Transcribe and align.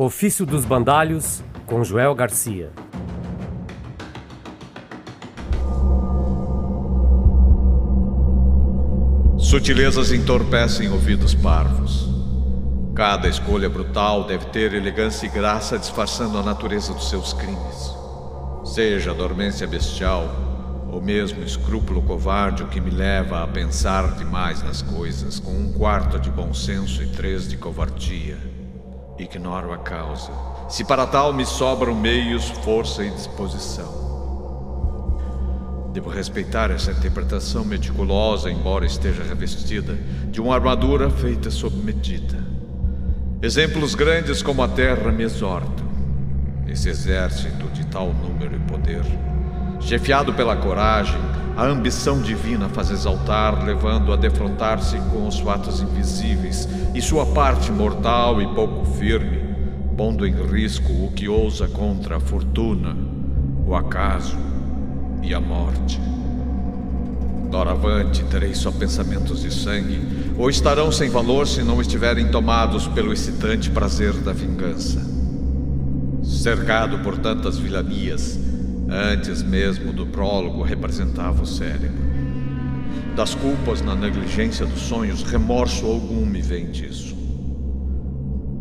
Ofício 0.00 0.46
dos 0.46 0.64
Bandalhos, 0.64 1.42
com 1.66 1.82
Joel 1.82 2.14
Garcia. 2.14 2.70
Sutilezas 9.36 10.12
entorpecem 10.12 10.88
ouvidos 10.88 11.34
parvos. 11.34 12.08
Cada 12.94 13.26
escolha 13.26 13.68
brutal 13.68 14.22
deve 14.22 14.46
ter 14.50 14.72
elegância 14.72 15.26
e 15.26 15.30
graça 15.30 15.76
disfarçando 15.76 16.38
a 16.38 16.44
natureza 16.44 16.94
dos 16.94 17.10
seus 17.10 17.32
crimes. 17.32 17.92
Seja 18.72 19.10
a 19.10 19.14
dormência 19.14 19.66
bestial 19.66 20.28
ou 20.92 21.02
mesmo 21.02 21.42
escrúpulo 21.42 22.02
covarde 22.02 22.62
o 22.62 22.68
que 22.68 22.80
me 22.80 22.90
leva 22.90 23.42
a 23.42 23.48
pensar 23.48 24.14
demais 24.14 24.62
nas 24.62 24.80
coisas, 24.80 25.40
com 25.40 25.50
um 25.50 25.72
quarto 25.72 26.20
de 26.20 26.30
bom 26.30 26.54
senso 26.54 27.02
e 27.02 27.08
três 27.08 27.48
de 27.48 27.56
covardia. 27.56 28.57
Ignoro 29.18 29.72
a 29.72 29.78
causa. 29.78 30.30
Se 30.68 30.84
para 30.84 31.06
tal 31.06 31.32
me 31.32 31.44
sobram 31.44 31.94
meios, 31.94 32.48
força 32.48 33.04
e 33.04 33.10
disposição. 33.10 33.98
Devo 35.92 36.08
respeitar 36.08 36.70
essa 36.70 36.92
interpretação 36.92 37.64
meticulosa, 37.64 38.50
embora 38.50 38.86
esteja 38.86 39.24
revestida 39.24 39.94
de 40.30 40.40
uma 40.40 40.54
armadura 40.54 41.10
feita 41.10 41.50
sob 41.50 41.76
medida. 41.76 42.38
Exemplos 43.42 43.94
grandes 43.94 44.42
como 44.42 44.62
a 44.62 44.68
terra 44.68 45.10
me 45.10 45.24
exortam. 45.24 45.88
Esse 46.68 46.88
exército 46.88 47.66
de 47.70 47.86
tal 47.86 48.12
número 48.12 48.54
e 48.54 48.58
poder 48.60 49.02
Chefiado 49.80 50.34
pela 50.34 50.56
coragem, 50.56 51.20
a 51.56 51.64
ambição 51.64 52.20
divina 52.20 52.68
faz 52.68 52.90
exaltar, 52.90 53.64
levando 53.64 54.12
a 54.12 54.16
defrontar-se 54.16 54.96
com 55.10 55.26
os 55.26 55.40
fatos 55.40 55.80
invisíveis 55.80 56.68
e 56.94 57.02
sua 57.02 57.26
parte 57.26 57.72
mortal 57.72 58.40
e 58.40 58.46
pouco 58.54 58.84
firme, 58.84 59.42
pondo 59.96 60.26
em 60.26 60.32
risco 60.32 60.92
o 60.92 61.10
que 61.12 61.28
ousa 61.28 61.66
contra 61.66 62.18
a 62.18 62.20
fortuna, 62.20 62.96
o 63.66 63.74
acaso 63.74 64.36
e 65.22 65.34
a 65.34 65.40
morte. 65.40 66.00
Doravante 67.50 68.22
terei 68.24 68.54
só 68.54 68.70
pensamentos 68.70 69.42
de 69.42 69.52
sangue, 69.52 70.00
ou 70.38 70.48
estarão 70.48 70.92
sem 70.92 71.10
valor 71.10 71.48
se 71.48 71.62
não 71.62 71.80
estiverem 71.80 72.28
tomados 72.28 72.86
pelo 72.86 73.12
excitante 73.12 73.70
prazer 73.70 74.12
da 74.12 74.32
vingança. 74.32 75.04
Cercado 76.22 76.98
por 76.98 77.18
tantas 77.18 77.58
vilanias, 77.58 78.38
Antes 78.90 79.42
mesmo 79.42 79.92
do 79.92 80.06
prólogo, 80.06 80.62
representava 80.62 81.42
o 81.42 81.46
cérebro. 81.46 82.08
Das 83.14 83.34
culpas 83.34 83.82
na 83.82 83.94
negligência 83.94 84.64
dos 84.64 84.80
sonhos, 84.80 85.22
remorso 85.22 85.84
algum 85.84 86.24
me 86.24 86.40
vem 86.40 86.70
disso. 86.70 87.14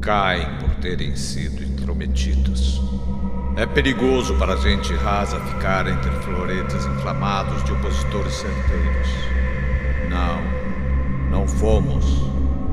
Caem 0.00 0.58
por 0.58 0.74
terem 0.76 1.14
sido 1.14 1.62
intrometidos. 1.62 2.80
É 3.56 3.64
perigoso 3.66 4.34
para 4.36 4.54
a 4.54 4.56
gente 4.56 4.92
rasa 4.94 5.38
ficar 5.38 5.86
entre 5.86 6.10
floretes 6.22 6.84
inflamados 6.86 7.62
de 7.62 7.72
opositores 7.72 8.32
certeiros. 8.32 9.08
Não, 10.10 11.30
não 11.30 11.46
fomos, 11.46 12.04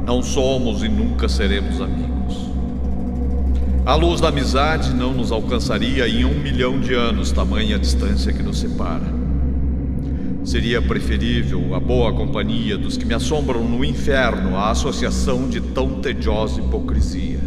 não 0.03 0.23
somos 0.23 0.81
e 0.81 0.89
nunca 0.89 1.29
seremos 1.29 1.79
amigos. 1.79 2.44
A 3.85 3.93
luz 3.93 4.19
da 4.19 4.29
amizade 4.29 4.95
não 4.95 5.13
nos 5.13 5.31
alcançaria 5.31 6.07
em 6.07 6.25
um 6.25 6.33
milhão 6.33 6.79
de 6.79 6.95
anos, 6.95 7.31
tamanha 7.31 7.77
distância 7.77 8.33
que 8.33 8.41
nos 8.41 8.57
separa. 8.57 9.13
Seria 10.43 10.81
preferível 10.81 11.75
a 11.75 11.79
boa 11.79 12.11
companhia 12.11 12.79
dos 12.79 12.97
que 12.97 13.05
me 13.05 13.13
assombram 13.13 13.63
no 13.63 13.85
inferno 13.85 14.57
à 14.57 14.71
associação 14.71 15.47
de 15.47 15.61
tão 15.61 16.01
tediosa 16.01 16.59
hipocrisia. 16.61 17.39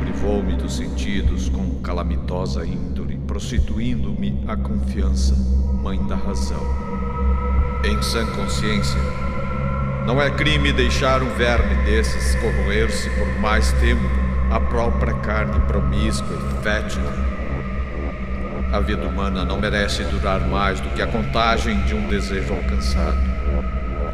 Privou-me 0.00 0.56
dos 0.56 0.74
sentidos 0.74 1.48
com 1.48 1.76
calamitosa 1.76 2.66
índole, 2.66 3.16
prostituindo-me 3.28 4.42
a 4.48 4.56
confiança, 4.56 5.36
mãe 5.80 6.04
da 6.08 6.16
razão. 6.16 6.66
Em 7.84 8.02
sã 8.02 8.26
consciência, 8.26 8.98
não 10.10 10.20
é 10.20 10.28
crime 10.28 10.72
deixar 10.72 11.22
um 11.22 11.30
verme 11.36 11.72
desses 11.84 12.34
corroer-se 12.34 13.08
por 13.10 13.28
mais 13.38 13.70
tempo 13.74 14.02
a 14.50 14.58
própria 14.58 15.14
carne 15.14 15.60
promíscua 15.68 16.36
e 16.36 16.62
fétida. 16.64 17.14
A 18.72 18.80
vida 18.80 19.06
humana 19.06 19.44
não 19.44 19.60
merece 19.60 20.02
durar 20.02 20.40
mais 20.40 20.80
do 20.80 20.88
que 20.90 21.00
a 21.00 21.06
contagem 21.06 21.80
de 21.84 21.94
um 21.94 22.08
desejo 22.08 22.52
alcançado. 22.52 23.18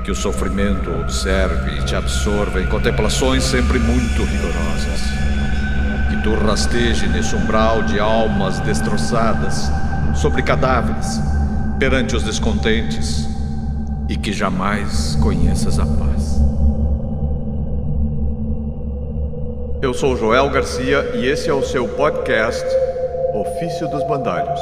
Que 0.05 0.11
o 0.11 0.15
sofrimento 0.15 0.91
observe 0.91 1.79
e 1.79 1.83
te 1.85 1.97
absorva 1.97 2.61
em 2.61 2.67
contemplações 2.67 3.43
sempre 3.43 3.79
muito 3.79 4.23
rigorosas. 4.23 5.01
Que 6.11 6.23
tu 6.23 6.35
rasteje 6.45 7.09
nesse 7.09 7.35
umbral 7.35 7.85
de 7.85 7.99
almas 7.99 8.61
destroçadas, 8.61 9.73
sobre 10.15 10.43
cadáveres, 10.43 11.19
perante 11.79 12.15
os 12.15 12.23
descontentes, 12.23 13.35
e 14.09 14.17
que 14.17 14.33
jamais 14.33 15.17
conheças 15.17 15.79
a 15.79 15.87
paz. 15.87 16.37
Eu 19.83 19.93
sou 19.93 20.17
Joel 20.17 20.51
Garcia 20.51 21.17
e 21.17 21.27
esse 21.27 21.49
é 21.49 21.53
o 21.53 21.63
seu 21.63 21.89
podcast 21.89 22.65
Ofício 23.35 23.89
dos 23.91 24.07
Bandalhos. 24.07 24.61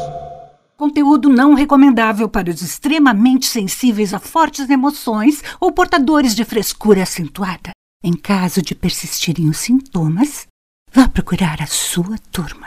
Conteúdo 0.76 1.28
não 1.28 1.54
recomendável 1.54 2.28
para 2.28 2.50
os 2.50 2.60
extremamente 2.60 3.46
sensíveis 3.46 4.12
a 4.12 4.18
fortes 4.18 4.68
emoções 4.68 5.42
ou 5.60 5.70
portadores 5.70 6.34
de 6.34 6.44
frescura 6.44 7.04
acentuada. 7.04 7.70
Em 8.02 8.12
caso 8.12 8.60
de 8.60 8.74
persistirem 8.74 9.48
os 9.48 9.58
sintomas, 9.58 10.46
vá 10.92 11.08
procurar 11.08 11.62
a 11.62 11.66
sua 11.66 12.16
turma. 12.30 12.66